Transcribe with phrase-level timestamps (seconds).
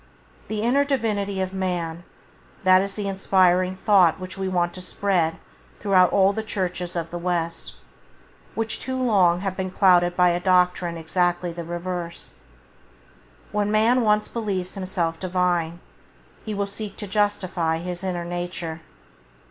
[0.47, 2.03] The inner Divinity of man,
[2.63, 5.37] that is the inspiring thought which we want to spread
[5.79, 7.75] through all the Churches of the West,
[8.55, 12.33] which too long have been clouded by a doctrine exactly the reverse.
[13.51, 15.79] When man once believes himself Divine,
[16.43, 18.81] he will seek to justify his inner nature.